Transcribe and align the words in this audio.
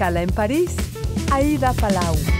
escala 0.00 0.22
en 0.22 0.30
París, 0.30 0.74
Aida 1.30 1.74
Palau. 1.74 2.39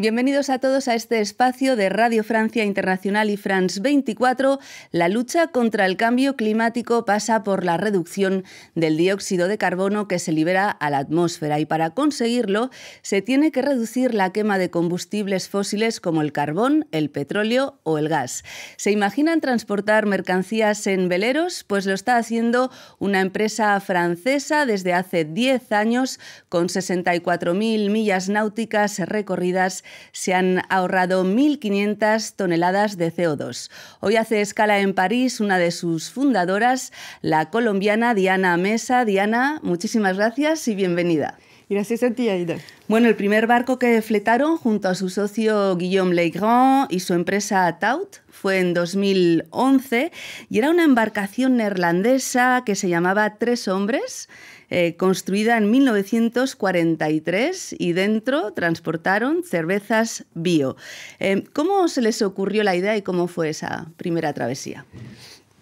Bienvenidos 0.00 0.48
a 0.48 0.58
todos 0.58 0.88
a 0.88 0.94
este 0.94 1.20
espacio 1.20 1.76
de 1.76 1.90
Radio 1.90 2.24
Francia 2.24 2.64
Internacional 2.64 3.28
y 3.28 3.36
France 3.36 3.82
24. 3.82 4.58
La 4.92 5.10
lucha 5.10 5.48
contra 5.48 5.84
el 5.84 5.98
cambio 5.98 6.36
climático 6.36 7.04
pasa 7.04 7.44
por 7.44 7.66
la 7.66 7.76
reducción 7.76 8.44
del 8.74 8.96
dióxido 8.96 9.46
de 9.46 9.58
carbono 9.58 10.08
que 10.08 10.18
se 10.18 10.32
libera 10.32 10.70
a 10.70 10.88
la 10.88 10.96
atmósfera 10.96 11.60
y 11.60 11.66
para 11.66 11.90
conseguirlo 11.90 12.70
se 13.02 13.20
tiene 13.20 13.52
que 13.52 13.60
reducir 13.60 14.14
la 14.14 14.32
quema 14.32 14.56
de 14.56 14.70
combustibles 14.70 15.50
fósiles 15.50 16.00
como 16.00 16.22
el 16.22 16.32
carbón, 16.32 16.88
el 16.92 17.10
petróleo 17.10 17.78
o 17.82 17.98
el 17.98 18.08
gas. 18.08 18.42
¿Se 18.78 18.92
imaginan 18.92 19.42
transportar 19.42 20.06
mercancías 20.06 20.86
en 20.86 21.10
veleros? 21.10 21.62
Pues 21.62 21.84
lo 21.84 21.92
está 21.92 22.16
haciendo 22.16 22.70
una 23.00 23.20
empresa 23.20 23.78
francesa 23.80 24.64
desde 24.64 24.94
hace 24.94 25.26
10 25.26 25.72
años 25.72 26.18
con 26.48 26.68
64.000 26.68 27.90
millas 27.90 28.30
náuticas 28.30 28.98
recorridas 29.00 29.84
se 30.12 30.34
han 30.34 30.62
ahorrado 30.68 31.24
1.500 31.24 32.34
toneladas 32.36 32.96
de 32.96 33.12
CO2. 33.12 33.70
Hoy 34.00 34.16
hace 34.16 34.40
escala 34.40 34.78
en 34.78 34.94
París 34.94 35.40
una 35.40 35.58
de 35.58 35.70
sus 35.70 36.10
fundadoras, 36.10 36.92
la 37.22 37.50
colombiana 37.50 38.14
Diana 38.14 38.56
Mesa. 38.56 39.04
Diana, 39.04 39.60
muchísimas 39.62 40.16
gracias 40.16 40.66
y 40.68 40.74
bienvenida. 40.74 41.38
Gracias 41.70 42.02
a 42.02 42.10
ti, 42.10 42.28
Aida. 42.28 42.58
Bueno, 42.88 43.06
el 43.06 43.14
primer 43.14 43.46
barco 43.46 43.78
que 43.78 44.02
fletaron 44.02 44.56
junto 44.56 44.88
a 44.88 44.96
su 44.96 45.08
socio 45.08 45.76
Guillaume 45.76 46.16
Legrand 46.16 46.90
y 46.90 46.98
su 46.98 47.14
empresa 47.14 47.78
Taut 47.78 48.16
fue 48.28 48.58
en 48.58 48.74
2011 48.74 50.10
y 50.50 50.58
era 50.58 50.70
una 50.70 50.82
embarcación 50.82 51.58
neerlandesa 51.58 52.64
que 52.66 52.74
se 52.74 52.88
llamaba 52.88 53.36
Tres 53.36 53.68
Hombres 53.68 54.28
eh, 54.70 54.96
construida 54.96 55.58
en 55.58 55.70
1943 55.70 57.76
y 57.78 57.92
dentro 57.92 58.52
transportaron 58.52 59.44
cervezas 59.44 60.24
bio. 60.34 60.76
Eh, 61.20 61.44
¿Cómo 61.52 61.86
se 61.86 62.02
les 62.02 62.20
ocurrió 62.20 62.64
la 62.64 62.74
idea 62.74 62.96
y 62.96 63.02
cómo 63.02 63.28
fue 63.28 63.50
esa 63.50 63.86
primera 63.96 64.32
travesía? 64.32 64.86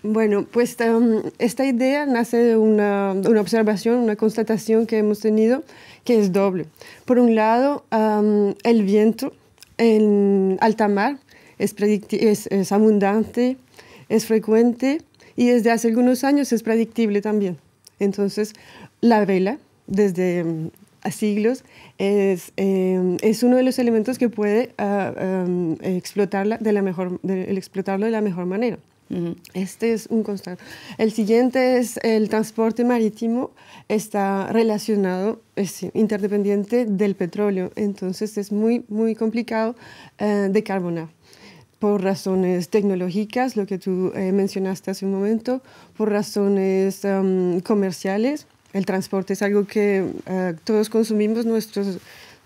Bueno, 0.04 0.46
pues 0.48 0.76
um, 0.80 1.22
esta 1.40 1.66
idea 1.66 2.06
nace 2.06 2.36
de 2.36 2.56
una, 2.56 3.12
observación, 3.40 3.96
una 3.96 4.14
constatación 4.14 4.86
que 4.86 4.98
hemos 4.98 5.18
tenido 5.18 5.64
que 6.04 6.20
es 6.20 6.32
doble. 6.32 6.66
Por 7.04 7.18
un 7.18 7.34
lado, 7.34 7.84
el 8.62 8.82
viento 8.84 9.32
en 9.76 10.56
alta 10.60 10.86
mar 10.86 11.18
es, 11.58 12.72
abundante, 12.72 13.56
es 14.08 14.26
frecuente 14.26 15.02
y 15.34 15.48
desde 15.48 15.72
hace 15.72 15.88
algunos 15.88 16.22
años 16.22 16.52
es 16.52 16.62
predictible 16.62 17.20
también. 17.20 17.58
Entonces, 17.98 18.52
la 19.00 19.24
vela, 19.24 19.58
desde 19.88 20.44
mm, 20.44 20.70
siglos, 21.10 21.64
es, 21.98 22.52
em, 22.56 23.16
es, 23.20 23.42
uno 23.42 23.56
de 23.56 23.64
los 23.64 23.80
elementos 23.80 24.18
que 24.18 24.28
puede 24.28 24.70
ah, 24.78 25.12
em, 25.18 25.76
explotarla 25.82 26.56
de 26.58 26.72
la 26.72 26.82
mejor, 26.82 27.18
explotarlo 27.26 28.06
de 28.06 28.12
la 28.12 28.20
mejor 28.20 28.46
manera. 28.46 28.78
Este 29.54 29.92
es 29.94 30.06
un 30.08 30.22
constante. 30.22 30.62
El 30.98 31.12
siguiente 31.12 31.78
es 31.78 31.98
el 32.02 32.28
transporte 32.28 32.84
marítimo, 32.84 33.52
está 33.88 34.52
relacionado, 34.52 35.40
es 35.56 35.82
interdependiente 35.94 36.84
del 36.84 37.14
petróleo, 37.14 37.72
entonces 37.74 38.36
es 38.36 38.52
muy, 38.52 38.84
muy 38.88 39.14
complicado 39.14 39.76
uh, 40.20 40.52
de 40.52 40.62
carbonar 40.62 41.08
por 41.78 42.02
razones 42.02 42.68
tecnológicas, 42.68 43.56
lo 43.56 43.66
que 43.66 43.78
tú 43.78 44.10
eh, 44.14 44.32
mencionaste 44.32 44.90
hace 44.90 45.06
un 45.06 45.12
momento, 45.12 45.62
por 45.96 46.10
razones 46.10 47.04
em, 47.04 47.60
comerciales, 47.60 48.46
el 48.72 48.84
transporte 48.84 49.32
es 49.32 49.42
algo 49.42 49.64
que 49.64 50.04
eh, 50.26 50.54
todos 50.64 50.90
consumimos, 50.90 51.46
nuestros, 51.46 51.98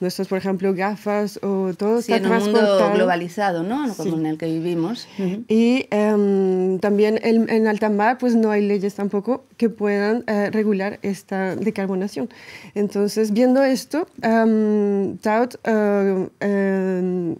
nuestros, 0.02 0.28
por 0.28 0.36
ejemplo, 0.36 0.74
gafas 0.74 1.38
o 1.42 1.72
todo 1.72 2.02
sí, 2.02 2.12
en 2.12 2.26
un 2.26 2.38
mundo 2.38 2.92
globalizado, 2.92 3.62
¿no? 3.62 3.94
Como 3.94 4.18
en 4.18 4.26
el 4.26 4.36
que 4.36 4.46
vivimos. 4.46 5.08
Y 5.48 5.86
um, 5.90 6.78
también 6.80 7.18
en 7.22 7.66
alta 7.66 7.88
mar, 7.88 8.18
pues 8.18 8.34
no 8.34 8.50
hay 8.50 8.66
leyes 8.66 8.94
tampoco 8.94 9.44
que 9.56 9.70
puedan 9.70 10.18
uh, 10.28 10.50
regular 10.50 10.98
esta 11.02 11.56
decarbonación. 11.56 12.28
Entonces, 12.74 13.32
viendo 13.32 13.62
esto, 13.62 14.06
um, 14.22 15.16
Taut 15.18 15.54
uh, 15.66 16.28
um, 16.44 17.36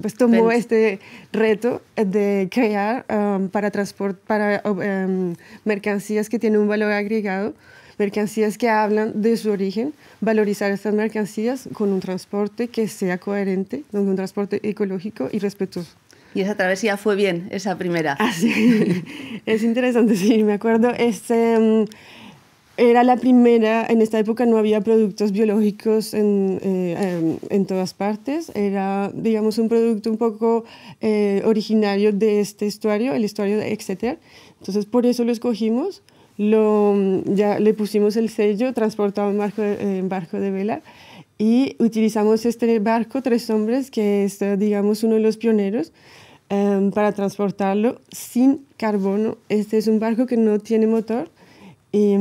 pues 0.00 0.14
tomó 0.14 0.50
este 0.50 1.00
reto 1.32 1.80
de 1.96 2.48
crear 2.50 3.06
para, 3.50 3.70
transport, 3.70 4.18
para 4.18 4.62
mercancías 5.64 6.28
que 6.28 6.38
tienen 6.38 6.60
un 6.60 6.68
valor 6.68 6.92
agregado 6.92 7.54
mercancías 7.98 8.58
que 8.58 8.68
hablan 8.68 9.22
de 9.22 9.36
su 9.36 9.50
origen, 9.50 9.94
valorizar 10.20 10.70
estas 10.70 10.94
mercancías 10.94 11.68
con 11.72 11.92
un 11.92 12.00
transporte 12.00 12.68
que 12.68 12.88
sea 12.88 13.18
coherente, 13.18 13.84
con 13.90 14.08
un 14.08 14.16
transporte 14.16 14.60
ecológico 14.68 15.28
y 15.32 15.38
respetuoso. 15.38 15.92
Y 16.34 16.42
esa 16.42 16.54
travesía 16.54 16.98
fue 16.98 17.16
bien, 17.16 17.48
esa 17.50 17.78
primera. 17.78 18.16
Ah, 18.18 18.32
sí. 18.32 19.02
es 19.46 19.62
interesante, 19.62 20.16
sí, 20.16 20.42
me 20.44 20.52
acuerdo. 20.52 20.90
Este, 20.90 21.58
mm, 21.58 21.84
era 22.76 23.04
la 23.04 23.16
primera, 23.16 23.86
en 23.88 24.02
esta 24.02 24.18
época 24.18 24.44
no 24.44 24.58
había 24.58 24.82
productos 24.82 25.32
biológicos 25.32 26.12
en, 26.12 26.60
eh, 26.62 27.38
en, 27.48 27.64
todas 27.64 27.94
partes, 27.94 28.52
era, 28.54 29.10
digamos, 29.14 29.56
un 29.56 29.70
producto 29.70 30.10
un 30.10 30.18
poco 30.18 30.64
eh, 31.00 31.40
originario 31.46 32.12
de 32.12 32.40
este 32.40 32.66
estuario, 32.66 33.14
el 33.14 33.24
estuario 33.24 33.56
de 33.56 33.72
Exeter. 33.72 34.18
Entonces, 34.60 34.84
por 34.84 35.06
eso 35.06 35.24
lo 35.24 35.32
escogimos 35.32 36.02
lo, 36.38 36.94
ya 37.24 37.58
le 37.58 37.74
pusimos 37.74 38.16
el 38.16 38.28
sello, 38.28 38.72
transportado 38.72 39.30
en 39.30 39.38
barco, 39.38 39.62
en 39.62 40.08
barco 40.08 40.38
de 40.38 40.50
vela 40.50 40.82
y 41.38 41.76
utilizamos 41.78 42.46
este 42.46 42.78
barco, 42.78 43.22
Tres 43.22 43.50
Hombres, 43.50 43.90
que 43.90 44.24
es, 44.24 44.38
digamos, 44.58 45.02
uno 45.02 45.16
de 45.16 45.20
los 45.20 45.36
pioneros, 45.36 45.92
em, 46.48 46.90
para 46.90 47.12
transportarlo 47.12 48.00
sin 48.10 48.64
carbono. 48.76 49.36
Este 49.48 49.76
es 49.76 49.86
un 49.86 49.98
barco 49.98 50.26
que 50.26 50.36
no 50.36 50.58
tiene 50.58 50.86
motor 50.86 51.28
y, 51.96 52.14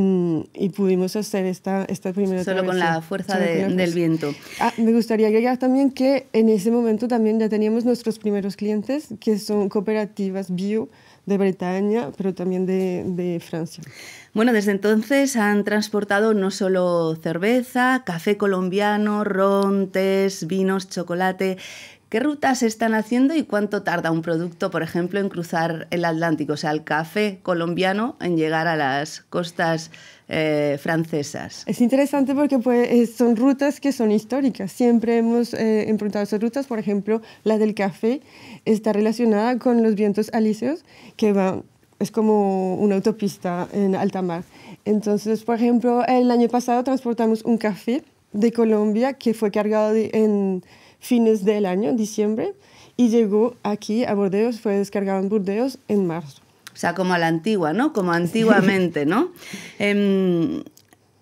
y 0.53 0.69
pudimos 0.69 1.17
hacer 1.17 1.45
esta, 1.45 1.83
esta 1.85 2.13
primera 2.13 2.45
Solo 2.45 2.65
con 2.65 2.79
la 2.79 3.01
fuerza 3.01 3.37
del 3.37 3.93
viento. 3.93 4.33
Ah, 4.61 4.71
me 4.77 4.93
gustaría 4.93 5.27
agregar 5.27 5.57
también 5.57 5.91
que 5.91 6.27
en 6.31 6.47
ese 6.47 6.71
momento 6.71 7.09
también 7.09 7.41
ya 7.41 7.49
teníamos 7.49 7.83
nuestros 7.83 8.17
primeros 8.17 8.55
clientes, 8.55 9.09
que 9.19 9.37
son 9.37 9.67
cooperativas 9.67 10.55
bio, 10.55 10.87
de 11.25 11.37
Bretaña, 11.37 12.11
pero 12.15 12.33
también 12.33 12.65
de, 12.65 13.03
de, 13.03 13.39
Francia. 13.39 13.83
Bueno, 14.33 14.53
desde 14.53 14.71
entonces 14.71 15.35
han 15.35 15.63
transportado 15.63 16.33
no 16.33 16.51
solo 16.51 17.15
cerveza, 17.15 18.03
café 18.05 18.37
colombiano, 18.37 19.23
ron, 19.23 19.89
tés, 19.89 20.45
vinos, 20.45 20.87
chocolate. 20.87 21.57
¿Qué 22.15 22.21
rutas 22.21 22.63
están 22.63 22.93
haciendo 22.93 23.35
y 23.35 23.43
cuánto 23.43 23.83
tarda 23.83 24.09
un 24.09 24.21
producto, 24.21 24.71
por 24.71 24.81
ejemplo, 24.81 25.19
en 25.19 25.27
cruzar 25.27 25.85
el 25.91 26.05
Atlántico, 26.05 26.53
o 26.53 26.55
sea, 26.55 26.71
el 26.71 26.85
café 26.85 27.39
colombiano, 27.43 28.15
en 28.21 28.37
llegar 28.37 28.67
a 28.67 28.77
las 28.77 29.19
costas 29.19 29.91
eh, 30.29 30.77
francesas? 30.79 31.63
Es 31.65 31.81
interesante 31.81 32.33
porque 32.33 32.57
pues, 32.57 33.13
son 33.15 33.35
rutas 33.35 33.81
que 33.81 33.91
son 33.91 34.13
históricas. 34.13 34.71
Siempre 34.71 35.17
hemos 35.17 35.53
eh, 35.53 35.93
esas 36.13 36.39
rutas, 36.39 36.67
por 36.67 36.79
ejemplo, 36.79 37.21
la 37.43 37.57
del 37.57 37.75
café 37.75 38.21
está 38.63 38.93
relacionada 38.93 39.59
con 39.59 39.83
los 39.83 39.95
vientos 39.95 40.29
alíseos 40.31 40.85
que 41.17 41.33
van, 41.33 41.63
es 41.99 42.11
como 42.11 42.75
una 42.75 42.95
autopista 42.95 43.67
en 43.73 43.93
alta 43.93 44.21
mar. 44.21 44.45
Entonces, 44.85 45.43
por 45.43 45.57
ejemplo, 45.57 46.05
el 46.07 46.31
año 46.31 46.47
pasado 46.47 46.81
transportamos 46.81 47.43
un 47.43 47.57
café 47.57 48.05
de 48.31 48.53
Colombia 48.53 49.15
que 49.15 49.33
fue 49.33 49.51
cargado 49.51 49.93
en 49.97 50.63
fines 51.05 51.45
del 51.45 51.67
año, 51.67 51.93
diciembre, 51.93 52.55
y 52.97 53.09
llegó 53.09 53.55
aquí 53.61 54.05
a 54.05 54.15
Burdeos, 54.15 54.59
fue 54.59 54.77
descargado 54.77 55.19
en 55.19 55.29
Burdeos 55.29 55.77
en 55.87 56.07
marzo. 56.07 56.41
O 56.73 56.77
sea, 56.77 56.95
como 56.95 57.13
a 57.13 57.19
la 57.19 57.27
antigua, 57.27 57.73
¿no? 57.73 57.93
Como 57.93 58.11
antiguamente, 58.11 59.05
¿no? 59.05 59.31
Em, 59.79 60.63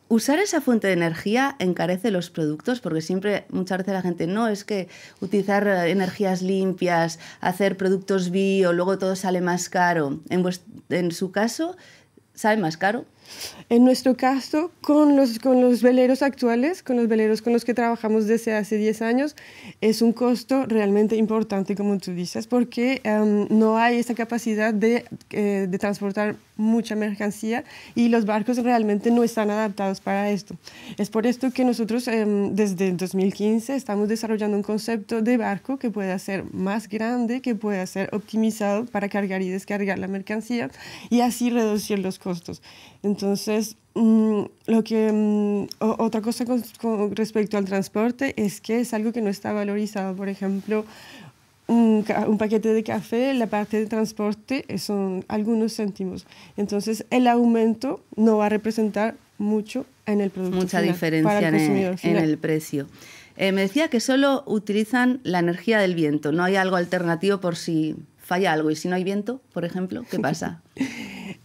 usar 0.08 0.40
esa 0.40 0.62
fuente 0.62 0.88
de 0.88 0.94
energía 0.94 1.58
encarece 1.60 2.12
los 2.12 2.30
productos 2.30 2.80
porque 2.80 3.02
siempre, 3.02 3.46
muchas 3.50 3.80
veces 3.80 3.94
la 3.94 4.02
gente, 4.02 4.26
no, 4.26 4.48
es 4.48 4.64
que 4.64 4.88
utilizar 5.20 5.68
energías 5.68 6.42
limpias, 6.42 7.20
hacer 7.42 7.76
productos 7.76 8.32
bio, 8.32 8.72
luego 8.72 8.98
todo 8.98 9.16
sale 9.18 9.42
más 9.42 9.68
caro. 9.70 10.20
En, 10.30 10.46
en 10.90 11.12
su 11.12 11.32
caso, 11.32 11.76
¿sale 12.34 12.62
más 12.62 12.78
caro? 12.78 13.06
En 13.70 13.86
nuestro 13.86 14.16
caso, 14.16 14.72
con 14.82 15.16
los, 15.16 15.40
con 15.40 15.62
los 15.62 15.82
veleros 15.82 16.22
actuales, 16.22 16.84
con 16.84 16.98
los 16.98 17.08
veleros 17.08 17.42
con 17.42 17.54
los 17.54 17.66
que 17.66 17.74
trabajamos 17.74 18.28
desde 18.28 18.54
hace 18.56 18.78
10 18.78 19.02
años, 19.02 19.36
es 19.82 20.02
un 20.02 20.14
costo 20.14 20.66
realmente 20.66 21.16
importante, 21.16 21.76
como 21.76 21.98
tú 21.98 22.12
dices, 22.12 22.48
porque 22.48 23.02
em, 23.04 23.48
no 23.50 23.78
hay 23.78 23.98
esa 23.98 24.14
capacidad 24.16 24.74
de, 24.74 25.06
eh, 25.32 25.68
de, 25.70 25.80
transportar 25.80 26.36
mucha 26.56 26.96
mercancía 26.96 27.64
y 27.96 28.10
los 28.10 28.26
barcos 28.26 28.58
realmente 28.58 29.10
no 29.12 29.24
están 29.24 29.50
adaptados 29.50 30.02
para 30.02 30.30
esto. 30.30 30.56
Es 30.98 31.10
por 31.10 31.26
esto 31.26 31.52
que 31.52 31.66
nosotros 31.66 32.08
em, 32.08 32.56
desde 32.56 32.92
2015 32.92 33.76
estamos 33.76 34.08
desarrollando 34.08 34.56
un 34.58 34.64
concepto 34.64 35.22
de 35.22 35.38
barco 35.38 35.78
que 35.78 35.90
pueda 35.90 36.18
ser 36.20 36.44
más 36.54 36.88
grande, 36.88 37.42
que 37.42 37.56
pueda 37.56 37.86
ser 37.88 38.10
optimizado 38.14 38.86
para 38.86 39.10
cargar 39.10 39.42
y 39.42 39.50
descargar 39.50 39.98
la 40.00 40.08
mercancía 40.08 40.70
y 41.10 41.22
así 41.22 41.50
reducir 41.50 42.00
los 42.00 42.20
costos. 42.20 42.62
Entonces, 43.02 43.13
mm, 43.96 44.42
lo 44.68 44.84
que, 44.84 45.12
mm, 45.12 45.68
otra 45.80 46.22
cosa 46.22 46.46
con, 46.46 47.16
respecto 47.16 47.58
al 47.58 47.66
transporte 47.66 48.34
es 48.38 48.62
que 48.62 48.80
es 48.80 48.94
algo 48.94 49.12
que 49.12 49.22
no 49.22 49.30
está 49.30 49.54
valorizado. 49.54 50.16
Por 50.16 50.30
ejemplo, 50.30 50.86
un, 51.68 52.06
un, 52.28 52.38
paquete 52.38 52.74
de 52.74 52.84
café, 52.84 53.34
la 53.34 53.48
parte 53.48 53.80
de 53.80 53.86
transporte 53.86 54.66
son 54.78 55.26
algunos 55.28 55.76
céntimos. 55.76 56.26
Entonces, 56.58 57.06
el 57.10 57.28
aumento 57.28 58.02
no 58.16 58.38
va 58.38 58.48
a 58.48 58.50
representar 58.50 59.16
mucho 59.38 59.86
en 60.06 60.22
el 60.22 60.30
producto. 60.30 60.58
Mucha 60.58 60.82
diferencia 60.82 61.48
en, 61.50 62.18
el 62.18 62.38
precio. 62.38 62.88
Eh, 63.38 63.52
me 63.52 63.62
decía 63.62 63.88
que 63.88 64.00
solo 64.00 64.44
utilizan 64.46 65.20
la 65.24 65.40
energía 65.40 65.80
del 65.80 65.96
viento, 65.96 66.32
no 66.32 66.44
hay 66.44 66.56
algo 66.56 66.76
alternativo 66.76 67.40
por 67.40 67.56
si 67.56 67.96
falla 68.18 68.54
algo. 68.54 68.72
¿Y 68.72 68.76
si 68.76 68.88
no 68.88 68.96
hay 68.96 69.04
viento, 69.04 69.42
por 69.54 69.66
ejemplo, 69.66 70.04
qué 70.10 70.20
pasa? 70.20 70.62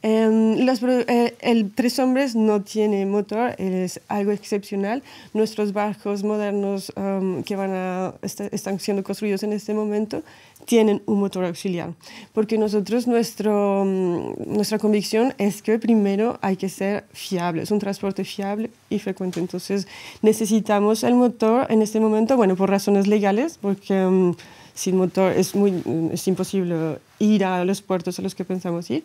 Em, 0.08 0.64
los, 0.64 0.82
eh, 0.82 1.36
el 1.40 1.70
Tres 1.70 1.98
Hombres 1.98 2.34
no 2.34 2.62
tiene 2.62 3.04
motor, 3.04 3.54
es 3.58 4.00
algo 4.08 4.32
excepcional. 4.32 5.02
Nuestros 5.34 5.74
barcos 5.74 6.24
modernos 6.24 6.90
em, 6.96 7.42
que 7.42 7.56
van 7.56 7.72
a, 7.74 8.14
están 8.22 8.80
siendo 8.80 9.02
construidos 9.02 9.42
en 9.42 9.52
este 9.52 9.74
momento 9.74 10.22
tienen 10.64 11.02
un 11.04 11.20
motor 11.20 11.44
auxiliar, 11.44 11.92
porque 12.32 12.56
nosotros, 12.56 13.06
nuestro, 13.06 13.84
mm, 13.84 14.54
nuestra 14.56 14.78
convicción 14.78 15.34
es 15.36 15.60
que 15.60 15.78
primero 15.78 16.38
hay 16.40 16.56
que 16.56 16.70
ser 16.70 17.04
fiable, 17.12 17.62
es 17.62 17.70
un 17.70 17.78
transporte 17.78 18.24
fiable 18.24 18.70
y 18.88 18.98
frecuente. 19.00 19.40
Entonces 19.40 19.86
necesitamos 20.22 21.04
el 21.04 21.16
motor 21.16 21.66
en 21.70 21.82
este 21.82 22.00
momento, 22.00 22.34
bueno, 22.38 22.56
por 22.56 22.70
razones 22.70 23.06
legales, 23.06 23.58
porque... 23.60 24.06
Mm, 24.06 24.36
sin 24.78 24.96
motor 24.96 25.32
es, 25.32 25.56
muy, 25.56 25.82
es 26.12 26.28
imposible 26.28 26.98
ir 27.18 27.44
a 27.44 27.64
los 27.64 27.82
puertos 27.82 28.16
a 28.20 28.22
los 28.22 28.36
que 28.36 28.44
pensamos 28.44 28.88
ir, 28.90 29.02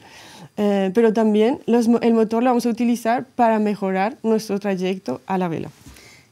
eh, 0.55 0.91
pero 0.93 1.13
también 1.13 1.61
el 1.65 2.13
motor 2.13 2.43
lo 2.43 2.51
vamos 2.51 2.67
a 2.67 2.69
utilizar 2.69 3.25
para 3.25 3.57
mejorar 3.57 4.15
nuestro 4.21 4.59
trayecto 4.59 5.21
a 5.25 5.39
la 5.39 5.47
vela. 5.47 5.69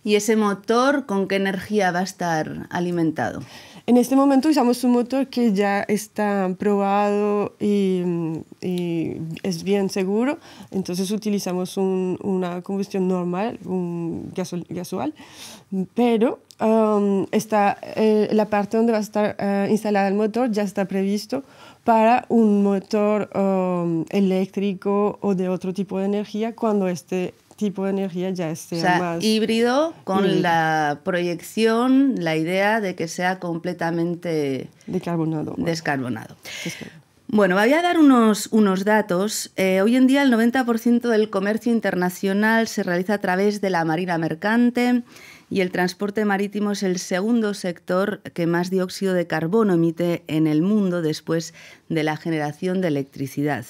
¿Y 0.03 0.15
ese 0.15 0.35
motor 0.35 1.07
con 1.07 1.27
qué 1.27 1.37
energía 1.37 1.91
va 1.91 1.99
a 1.99 2.03
estar 2.03 2.67
alimentado? 2.69 3.41
En 3.91 3.97
este 3.97 4.15
momento 4.15 4.47
usamos 4.47 4.85
un 4.85 4.93
motor 4.93 5.27
que 5.27 5.51
ya 5.51 5.81
está 5.81 6.49
probado 6.57 7.55
y, 7.59 8.01
es 9.43 9.63
bien 9.63 9.89
seguro, 9.89 10.37
entonces 10.71 11.11
utilizamos 11.11 11.75
una 11.75 12.61
combustión 12.61 13.09
normal, 13.09 13.59
un 13.65 14.31
gasol, 14.33 14.65
gasoil, 14.69 15.13
pero 15.93 16.39
um, 16.61 17.25
está, 17.33 17.77
eh, 17.81 18.29
la 18.31 18.45
parte 18.45 18.77
donde 18.77 18.93
va 18.93 18.99
a 18.99 19.01
estar 19.01 19.35
uh, 19.37 19.69
instalada 19.69 20.07
el 20.07 20.13
motor 20.13 20.49
ya 20.49 20.63
está 20.63 20.85
previsto 20.85 21.43
para 21.83 22.23
un 22.29 22.63
motor 22.63 23.29
um, 23.35 24.05
eléctrico 24.09 25.19
o 25.19 25.35
de 25.35 25.49
otro 25.49 25.73
tipo 25.73 25.99
de 25.99 26.05
energía 26.05 26.55
cuando 26.55 26.87
este 26.87 27.33
tipo 27.61 27.83
de 27.85 27.91
energía 27.91 28.31
ya 28.31 28.51
o 28.51 28.55
sea, 28.55 28.99
más 28.99 29.23
híbrido 29.23 29.93
con 30.03 30.41
la 30.41 31.01
proyección, 31.03 32.15
la 32.17 32.35
idea 32.35 32.81
de 32.81 32.95
que 32.95 33.07
sea 33.07 33.39
completamente 33.39 34.69
descarbonado. 34.87 35.53
descarbonado. 35.57 36.35
Bueno, 37.27 37.55
voy 37.55 37.71
a 37.71 37.81
dar 37.81 37.97
unos, 37.97 38.49
unos 38.51 38.83
datos. 38.83 39.51
Eh, 39.55 39.81
hoy 39.81 39.95
en 39.95 40.07
día 40.07 40.21
el 40.23 40.33
90% 40.33 41.07
del 41.07 41.29
comercio 41.29 41.71
internacional 41.71 42.67
se 42.67 42.83
realiza 42.83 43.13
a 43.13 43.17
través 43.19 43.61
de 43.61 43.69
la 43.69 43.85
marina 43.85 44.17
mercante 44.17 45.03
y 45.49 45.61
el 45.61 45.71
transporte 45.71 46.25
marítimo 46.25 46.71
es 46.71 46.81
el 46.81 46.97
segundo 46.97 47.53
sector 47.53 48.21
que 48.33 48.47
más 48.47 48.69
dióxido 48.69 49.13
de 49.13 49.27
carbono 49.27 49.75
emite 49.75 50.23
en 50.27 50.47
el 50.47 50.61
mundo 50.61 51.01
después 51.01 51.53
de 51.89 52.03
la 52.03 52.17
generación 52.17 52.81
de 52.81 52.87
electricidad. 52.87 53.65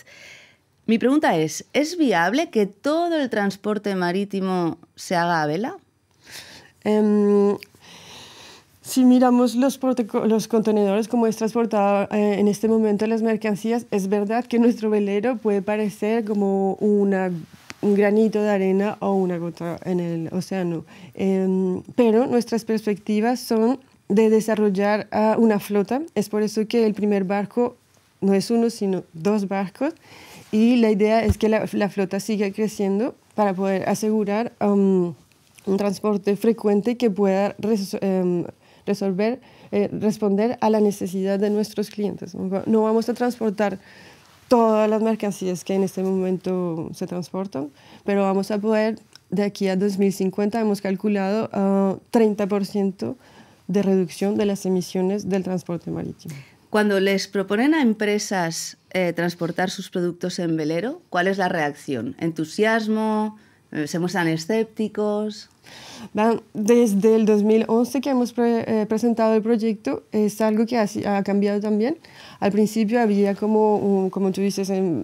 Mi 0.88 0.98
pregunta 0.98 1.38
es, 1.38 1.66
¿es 1.74 1.98
viable 1.98 2.50
que 2.50 2.66
todo 2.66 3.16
el 3.16 3.30
transporte 3.30 3.95
marítimo 3.95 4.78
se 4.95 5.16
haga 5.16 5.44
a 5.44 5.45
vela? 5.45 5.78
Em, 6.83 7.56
si 8.81 9.06
miramos 9.06 9.56
los, 9.56 9.78
contenedores 10.48 11.07
como 11.07 11.28
es 11.28 11.38
transportado 11.38 12.07
eh, 12.12 12.39
en 12.39 12.48
este 12.48 12.68
momento 12.68 13.06
las 13.06 13.22
mercancías, 13.22 13.86
es 13.92 14.10
verdad 14.10 14.45
que 14.45 14.57
nuestro 14.57 14.89
velero 14.89 15.38
puede 15.38 15.62
parecer 15.62 16.25
como 16.25 16.74
un 16.81 17.45
granito 17.81 18.42
de 18.42 18.50
arena 18.50 18.98
o 19.00 19.13
una 19.13 19.38
gota 19.38 19.77
en 19.86 20.00
el 20.00 20.34
océano, 20.34 20.84
em, 21.13 21.84
pero 21.95 22.25
nuestras 22.25 22.66
perspectivas 22.66 23.39
son 23.39 23.80
de 24.10 24.30
desarrollar 24.30 25.07
uh, 25.13 25.39
una 25.39 25.60
flota. 25.60 26.01
Es 26.16 26.27
por 26.27 26.42
eso 26.44 26.68
que 26.68 26.86
el 26.86 26.94
primer 26.94 27.24
barco 27.24 27.77
no 28.19 28.34
es 28.34 28.51
uno, 28.51 28.69
sino 28.69 29.04
dos 29.13 29.48
barcos 29.48 29.94
y 30.51 30.75
la 30.77 30.92
idea 30.92 31.24
es 31.24 31.38
que 31.38 31.50
la, 31.50 31.68
flota 31.68 32.19
siga 32.19 32.51
creciendo 32.51 33.15
para 33.36 33.53
poder 33.53 33.88
asegurar 33.88 34.51
um, 34.59 35.13
un 35.65 35.77
transporte 35.77 36.36
frecuente 36.36 36.98
que 36.98 37.09
pueda 37.09 37.56
em, 38.01 38.45
resolver, 38.86 39.39
eh, 39.71 39.89
responder 39.92 40.57
a 40.59 40.69
la 40.69 40.81
necesidad 40.81 41.39
de 41.39 41.50
nuestros 41.50 41.89
clientes. 41.89 42.36
No 42.36 42.83
vamos 42.83 43.07
a 43.07 43.13
transportar 43.13 43.80
todas 44.48 44.89
las 44.89 45.01
mercancías 45.01 45.63
que 45.63 45.75
en 45.75 45.83
este 45.83 46.03
momento 46.03 46.89
se 46.94 47.07
transportan, 47.07 47.69
pero 48.03 48.24
vamos 48.24 48.51
a 48.51 48.59
poder, 48.59 49.00
de 49.30 49.44
aquí 49.44 49.69
a 49.69 49.77
2050, 49.77 50.59
hemos 50.59 50.81
calculado 50.81 51.50
30% 52.12 53.03
uh, 53.03 53.15
de 53.68 53.81
reducción 53.81 54.36
de 54.36 54.45
las 54.45 54.65
emisiones 54.65 55.30
del 55.30 55.44
transporte 55.44 55.89
marítimo. 55.89 56.36
Cuando 56.71 57.01
les 57.01 57.27
proponen 57.27 57.73
a 57.73 57.81
empresas 57.81 58.77
eh, 58.91 59.12
transportar 59.12 59.69
sus 59.69 59.89
productos 59.89 60.39
en 60.39 60.56
velero, 60.56 61.01
¿cuál 61.09 61.27
es 61.27 61.38
la 61.38 61.50
reacción? 61.50 62.15
¿Entusiasmo? 62.18 63.38
Eh, 63.73 63.88
¿Se 63.88 64.00
muestran 64.00 64.29
escépticos? 64.29 65.50
Desde 66.53 67.15
el 67.18 67.25
2011 67.25 68.00
que 68.00 68.09
hemos 68.09 68.33
eh, 68.38 68.85
presentado 68.88 69.35
el 69.35 69.41
proyecto, 69.41 70.03
es 70.13 70.39
algo 70.39 70.65
que 70.65 70.77
ha, 70.77 70.88
ha, 71.07 71.23
cambiado 71.23 71.59
también. 71.59 71.97
Al 72.39 72.53
principio 72.53 73.01
había 73.01 73.35
como, 73.35 74.07
como 74.09 74.31
tú 74.31 74.39
dices, 74.39 74.69
em, 74.69 75.03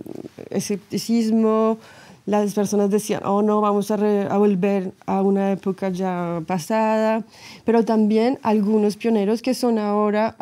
escepticismo, 0.49 1.79
las 2.27 2.53
personas 2.53 2.89
decían, 2.89 3.21
oh 3.25 3.41
no, 3.41 3.61
vamos 3.61 3.89
a, 3.89 3.95
volver 4.37 4.91
a 5.05 5.21
una 5.21 5.53
época 5.53 5.89
ya 5.89 6.43
pasada, 6.45 7.23
pero 7.63 7.85
también 7.85 8.37
algunos 8.43 8.97
pioneros 8.97 9.41
que 9.41 9.53
son 9.53 9.79
ahora 9.79 10.35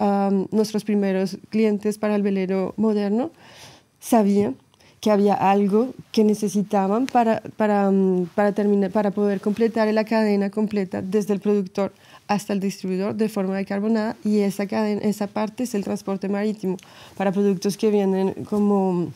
nuestros 0.51 0.83
primeros 0.83 1.37
clientes 1.49 1.99
para 1.99 2.15
el 2.15 2.23
velero 2.23 2.73
moderno, 2.75 3.29
sabían 3.99 4.55
que 4.99 5.11
había 5.11 5.35
algo 5.35 5.93
que 6.11 6.23
necesitaban 6.23 7.05
para, 7.05 7.41
para, 7.55 7.91
para, 8.33 8.51
terminar, 8.53 8.89
para 8.89 9.11
poder 9.11 9.39
completar 9.39 9.87
la 9.93 10.05
cadena 10.05 10.49
completa 10.49 11.03
desde 11.03 11.35
el 11.35 11.39
productor 11.39 11.93
hasta 12.27 12.53
el 12.53 12.59
distribuidor 12.59 13.13
de 13.13 13.29
forma 13.29 13.57
de 13.57 13.65
carbonada 13.65 14.17
y 14.23 14.39
esa, 14.39 14.65
cadena, 14.65 15.01
esa 15.01 15.27
parte 15.27 15.63
es 15.63 15.75
el 15.75 15.83
transporte 15.83 16.29
marítimo 16.29 16.77
para 17.15 17.31
productos 17.31 17.77
que 17.77 17.91
vienen 17.91 18.33
como 18.45 19.11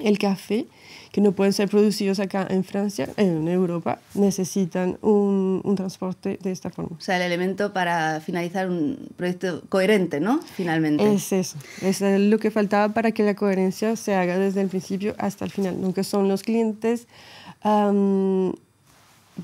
el 0.00 0.18
café 0.18 0.66
que 1.12 1.20
no 1.20 1.32
pueden 1.32 1.52
ser 1.52 1.68
producidos 1.68 2.20
acá 2.20 2.46
en 2.48 2.62
Francia, 2.62 3.08
en 3.16 3.48
Europa, 3.48 3.98
necesitan 4.14 4.96
un, 5.02 5.60
un, 5.64 5.74
transporte 5.74 6.38
de 6.40 6.52
esta 6.52 6.70
forma. 6.70 6.96
O 6.96 7.00
sea, 7.00 7.16
el 7.16 7.22
elemento 7.22 7.72
para 7.72 8.20
finalizar 8.20 8.68
un 8.68 9.08
proyecto 9.16 9.62
coherente, 9.68 10.20
¿no? 10.20 10.40
Finalmente. 10.54 11.12
Es 11.12 11.32
eso, 11.32 11.58
es 11.82 12.00
lo 12.00 12.38
que 12.38 12.50
faltaba 12.50 12.92
para 12.92 13.10
que 13.12 13.24
la 13.24 13.34
coherencia 13.34 13.96
se 13.96 14.14
haga 14.14 14.38
desde 14.38 14.60
el 14.60 14.68
principio 14.68 15.14
hasta 15.18 15.44
el 15.44 15.50
final, 15.50 15.76
aunque 15.82 16.04
son 16.04 16.28
los 16.28 16.42
clientes 16.42 17.06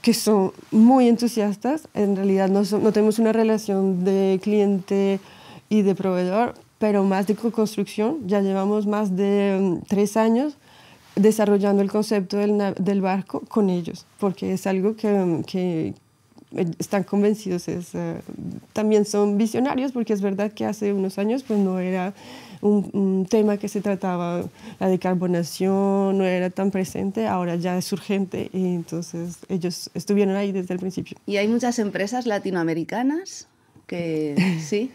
que 0.02 0.14
son 0.14 0.52
muy 0.70 1.08
entusiastas, 1.08 1.88
en 1.94 2.16
realidad 2.16 2.48
no, 2.48 2.62
no 2.62 2.92
tenemos 2.92 3.18
una 3.18 3.32
relación 3.32 4.04
de 4.04 4.38
cliente 4.42 5.20
y 5.68 5.82
de 5.82 5.94
proveedor, 5.94 6.54
pero 6.78 7.04
más 7.04 7.26
de 7.26 7.34
co-construcción, 7.34 8.26
ya 8.26 8.40
llevamos 8.40 8.86
más 8.86 9.16
de 9.16 9.80
tres 9.88 10.16
años 10.16 10.56
desarrollando 11.16 11.82
el 11.82 11.90
concepto 11.90 12.36
del, 12.36 12.74
del, 12.78 13.00
barco 13.00 13.40
con 13.48 13.70
ellos, 13.70 14.06
porque 14.20 14.52
es 14.52 14.66
algo 14.66 14.94
que, 14.94 15.42
que 15.46 15.94
están 16.78 17.04
convencidos. 17.04 17.68
Es, 17.68 17.94
eh, 17.94 18.20
también 18.72 19.04
son 19.04 19.36
visionarios, 19.36 19.92
porque 19.92 20.12
es 20.12 20.20
verdad 20.20 20.52
que 20.52 20.64
hace 20.64 20.92
unos 20.92 21.18
años 21.18 21.42
pues, 21.42 21.58
no 21.58 21.78
era 21.80 22.14
un, 22.60 23.26
tema 23.28 23.56
que 23.56 23.68
se 23.68 23.80
trataba, 23.80 24.44
la 24.78 24.88
decarbonación 24.88 26.18
no 26.18 26.24
era 26.24 26.50
tan 26.50 26.70
presente, 26.70 27.26
ahora 27.26 27.56
ya 27.56 27.76
es 27.76 27.92
urgente 27.92 28.50
y 28.52 28.74
entonces 28.74 29.38
ellos 29.48 29.90
estuvieron 29.94 30.36
ahí 30.36 30.52
desde 30.52 30.74
el 30.74 30.80
principio. 30.80 31.16
¿Y 31.26 31.36
hay 31.36 31.48
muchas 31.48 31.78
empresas 31.78 32.26
latinoamericanas 32.26 33.48
que 33.86 34.34
sí? 34.60 34.90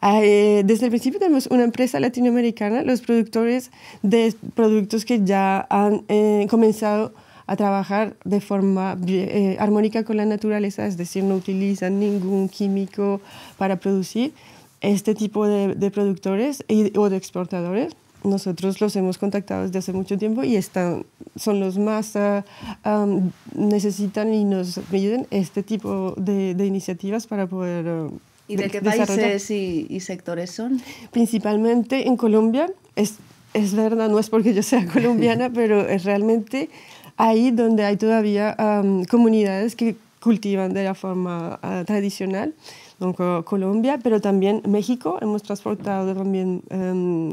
Ah, 0.00 0.20
eh, 0.22 0.62
desde 0.64 0.86
el 0.86 0.90
principio 0.90 1.20
tenemos 1.20 1.46
una 1.48 1.64
empresa 1.64 2.00
latinoamericana, 2.00 2.82
los 2.82 3.02
productores 3.02 3.70
de 4.02 4.34
productos 4.54 5.04
que 5.04 5.24
ya 5.24 5.66
han 5.68 6.04
eh, 6.08 6.46
comenzado 6.48 7.12
a 7.46 7.56
trabajar 7.56 8.16
de 8.24 8.40
forma 8.40 8.96
eh, 9.06 9.56
armónica 9.58 10.04
con 10.04 10.16
la 10.16 10.24
naturaleza, 10.24 10.86
es 10.86 10.96
decir, 10.96 11.24
no 11.24 11.34
utilizan 11.34 11.98
ningún 11.98 12.48
químico 12.48 13.20
para 13.58 13.76
producir 13.76 14.32
este 14.80 15.14
tipo 15.14 15.46
de, 15.46 15.74
de 15.74 15.90
productores 15.90 16.64
o 16.94 17.10
de 17.10 17.16
exportadores. 17.16 17.92
Nosotros 18.24 18.80
los 18.80 18.94
hemos 18.96 19.18
contactado 19.18 19.62
desde 19.62 19.78
hace 19.78 19.92
mucho 19.92 20.18
tiempo 20.18 20.42
y 20.42 20.56
están, 20.56 21.04
son 21.36 21.60
los 21.60 21.78
más 21.78 22.14
uh, 22.16 22.42
um, 22.88 23.30
necesitan 23.54 24.32
y 24.34 24.44
nos 24.44 24.80
piden 24.90 25.26
este 25.30 25.62
tipo 25.62 26.14
de, 26.16 26.54
de 26.54 26.66
iniciativas 26.66 27.26
para 27.26 27.46
poder 27.46 27.86
uh, 27.86 28.18
¿Y 28.50 28.56
de, 28.56 28.64
de 28.64 28.70
qué 28.70 28.82
países 28.82 29.50
y, 29.52 29.86
y, 29.88 30.00
sectores 30.00 30.50
son? 30.50 30.82
Principalmente 31.12 32.08
en 32.08 32.16
Colombia. 32.16 32.68
Es, 32.96 33.14
es 33.54 33.74
verdad, 33.74 34.08
no 34.08 34.18
es 34.18 34.28
porque 34.28 34.52
yo 34.52 34.64
sea 34.64 34.86
colombiana, 34.92 35.50
pero 35.54 35.88
es 35.88 36.02
realmente 36.04 36.68
ahí 37.16 37.52
donde 37.52 37.84
hay 37.84 37.96
todavía 37.96 38.56
um, 38.58 39.04
comunidades 39.04 39.76
que 39.76 39.94
cultivan 40.20 40.74
de 40.74 40.82
la 40.82 40.94
forma 40.94 41.60
uh, 41.62 41.84
tradicional. 41.84 42.54
Donc, 42.98 43.16
Colombia, 43.44 43.98
pero 44.02 44.20
también 44.20 44.62
México. 44.66 45.18
Hemos 45.22 45.42
transportado 45.42 46.14
también 46.14 46.62
um, 46.70 47.32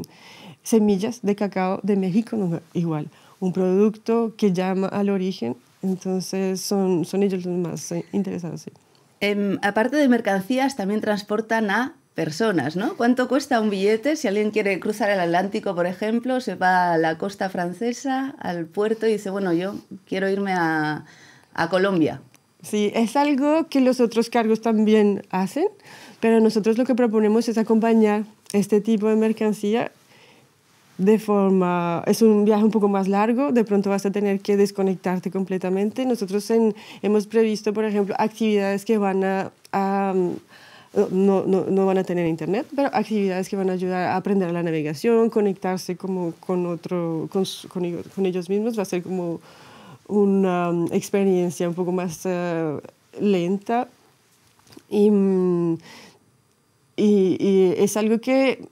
semillas 0.68 1.20
de 1.22 1.34
cacao 1.34 1.80
de 1.82 1.96
México, 1.96 2.36
no, 2.36 2.60
igual, 2.74 3.08
un 3.40 3.52
producto 3.52 4.34
que 4.36 4.52
llama 4.52 4.88
al 4.88 5.08
origen. 5.08 5.56
Entonces 5.82 6.60
son, 6.60 7.04
son 7.04 7.22
ellos 7.22 7.46
los 7.46 7.56
más 7.56 7.92
eh, 7.92 8.04
interesados. 8.12 8.62
Sí. 8.62 8.70
Eh, 9.20 9.58
aparte 9.62 9.96
de 9.96 10.08
mercancías, 10.08 10.76
también 10.76 11.00
transportan 11.00 11.70
a 11.70 11.94
personas, 12.14 12.76
¿no? 12.76 12.96
¿Cuánto 12.96 13.28
cuesta 13.28 13.60
un 13.60 13.70
billete 13.70 14.16
si 14.16 14.28
alguien 14.28 14.50
quiere 14.50 14.78
cruzar 14.80 15.08
el 15.10 15.20
Atlántico, 15.20 15.74
por 15.74 15.86
ejemplo, 15.86 16.40
se 16.40 16.56
va 16.56 16.92
a 16.92 16.98
la 16.98 17.16
costa 17.16 17.48
francesa, 17.48 18.34
al 18.40 18.66
puerto 18.66 19.06
y 19.06 19.12
dice, 19.12 19.30
bueno, 19.30 19.52
yo 19.52 19.76
quiero 20.04 20.28
irme 20.28 20.52
a, 20.52 21.04
a 21.54 21.68
Colombia? 21.68 22.20
Sí, 22.60 22.90
es 22.94 23.14
algo 23.16 23.68
que 23.68 23.80
los 23.80 24.00
otros 24.00 24.30
cargos 24.30 24.60
también 24.60 25.22
hacen, 25.30 25.68
pero 26.18 26.40
nosotros 26.40 26.76
lo 26.76 26.84
que 26.84 26.96
proponemos 26.96 27.48
es 27.48 27.56
acompañar 27.56 28.24
este 28.52 28.80
tipo 28.80 29.08
de 29.08 29.14
mercancía 29.14 29.92
de 30.98 31.18
forma, 31.20 32.02
es 32.06 32.22
un 32.22 32.44
viaje 32.44 32.64
un 32.64 32.72
poco 32.72 32.88
más 32.88 33.06
largo, 33.06 33.52
de 33.52 33.64
pronto 33.64 33.88
vas 33.88 34.04
a 34.04 34.10
tener 34.10 34.40
que 34.40 34.56
desconectarte 34.56 35.30
completamente. 35.30 36.04
Nosotros 36.04 36.50
en, 36.50 36.74
hemos 37.02 37.26
previsto, 37.28 37.72
por 37.72 37.84
ejemplo, 37.84 38.16
actividades 38.18 38.84
que 38.84 38.98
van 38.98 39.22
a, 39.22 39.52
a 39.72 40.12
no, 41.10 41.44
no, 41.46 41.64
no, 41.68 41.86
van 41.86 41.98
a 41.98 42.04
tener 42.04 42.26
internet, 42.26 42.66
pero 42.74 42.90
actividades 42.92 43.48
que 43.48 43.54
van 43.54 43.70
a 43.70 43.74
ayudar 43.74 44.08
a 44.08 44.16
aprender 44.16 44.50
la 44.50 44.62
navegación, 44.64 45.30
conectarse 45.30 45.96
como 45.96 46.32
con, 46.40 46.66
otro, 46.66 47.28
con, 47.30 47.44
con, 47.68 48.02
con 48.14 48.26
ellos 48.26 48.48
mismos, 48.48 48.76
va 48.76 48.82
a 48.82 48.86
ser 48.86 49.04
como 49.04 49.40
una 50.08 50.70
um, 50.70 50.88
experiencia 50.90 51.68
un 51.68 51.74
poco 51.74 51.92
más 51.92 52.26
uh, 52.26 52.80
lenta 53.20 53.86
y, 54.90 55.10
y, 56.96 57.36
y, 57.38 57.74
es 57.76 57.96
algo 57.96 58.18
que 58.18 58.66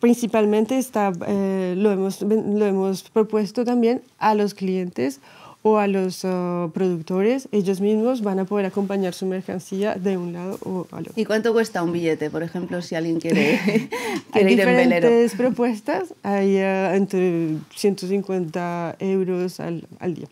principalmente 0.00 0.78
está, 0.78 1.12
eh, 1.26 1.74
lo, 1.76 1.92
hemos, 1.92 2.22
lo 2.22 2.66
hemos 2.66 3.02
propuesto 3.02 3.64
también 3.64 4.02
a 4.18 4.34
los 4.34 4.54
clientes 4.54 5.20
o 5.62 5.76
a 5.76 5.86
los 5.86 6.24
uh, 6.24 6.70
productores, 6.72 7.46
ellos 7.52 7.82
mismos 7.82 8.22
van 8.22 8.38
a 8.38 8.46
poder 8.46 8.64
acompañar 8.64 9.12
su 9.12 9.26
mercancía 9.26 9.94
de 9.94 10.16
un 10.16 10.32
lado 10.32 10.58
o 10.64 10.86
al 10.90 11.02
otro. 11.02 11.12
¿Y 11.16 11.26
cuánto 11.26 11.52
cuesta 11.52 11.82
un 11.82 11.92
billete, 11.92 12.30
por 12.30 12.42
ejemplo, 12.42 12.80
si 12.80 12.94
alguien 12.94 13.20
quiere, 13.20 13.60
quiere 14.32 14.48
hay 14.48 14.52
ir 14.54 14.60
en 14.60 14.66
velero? 14.66 14.78
Hay 14.78 15.00
diferentes 15.02 15.34
propuestas, 15.34 16.14
hay 16.22 16.56
uh, 16.56 16.94
entre 16.94 17.56
150 17.74 18.96
euros 19.00 19.60
al, 19.60 19.86
al 19.98 20.14
día. 20.14 20.28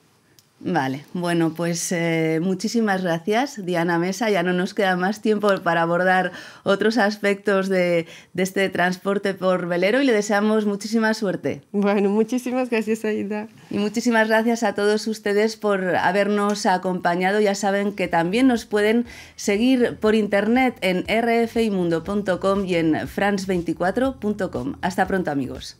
Vale, 0.60 1.04
bueno, 1.12 1.54
pues 1.54 1.92
eh, 1.92 2.40
muchísimas 2.42 3.02
gracias, 3.02 3.64
Diana 3.64 3.96
Mesa. 3.98 4.28
Ya 4.28 4.42
no 4.42 4.52
nos 4.52 4.74
queda 4.74 4.96
más 4.96 5.22
tiempo 5.22 5.48
para 5.62 5.82
abordar 5.82 6.32
otros 6.64 6.98
aspectos 6.98 7.68
de, 7.68 8.06
de, 8.32 8.42
este 8.42 8.68
transporte 8.68 9.34
por 9.34 9.68
velero 9.68 10.02
y 10.02 10.04
le 10.04 10.12
deseamos 10.12 10.66
muchísima 10.66 11.14
suerte. 11.14 11.62
Bueno, 11.70 12.10
muchísimas 12.10 12.70
gracias, 12.70 13.04
Aida. 13.04 13.46
Y 13.70 13.78
muchísimas 13.78 14.26
gracias 14.26 14.64
a 14.64 14.74
todos 14.74 15.06
ustedes 15.06 15.56
por 15.56 15.94
habernos 15.94 16.66
acompañado. 16.66 17.38
Ya 17.38 17.54
saben 17.54 17.92
que 17.92 18.08
también 18.08 18.48
nos 18.48 18.64
pueden 18.64 19.06
seguir 19.36 19.96
por 20.00 20.16
internet 20.16 20.76
en 20.80 21.04
rfimundo.com 21.06 22.64
y 22.64 22.74
en 22.74 22.94
france24.com. 22.94 24.74
Hasta 24.82 25.06
pronto, 25.06 25.30
amigos. 25.30 25.76